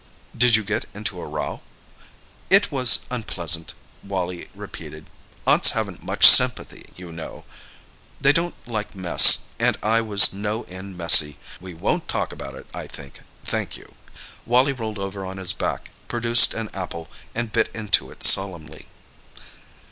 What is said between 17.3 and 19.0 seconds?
and bit into it solemnly.